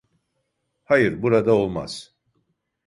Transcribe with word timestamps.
Hayır, 0.83 1.21
burada 1.21 1.51
olmaz. 1.55 2.15